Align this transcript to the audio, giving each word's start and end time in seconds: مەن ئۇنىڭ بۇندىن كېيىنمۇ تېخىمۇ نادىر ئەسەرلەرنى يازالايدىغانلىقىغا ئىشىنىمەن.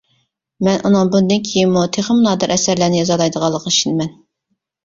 مەن 0.67 0.79
ئۇنىڭ 0.89 1.11
بۇندىن 1.15 1.43
كېيىنمۇ 1.49 1.83
تېخىمۇ 1.97 2.25
نادىر 2.31 2.55
ئەسەرلەرنى 2.57 2.99
يازالايدىغانلىقىغا 3.03 3.75
ئىشىنىمەن. 3.75 4.11